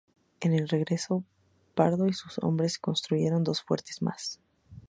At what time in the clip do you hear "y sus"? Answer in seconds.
2.07-2.39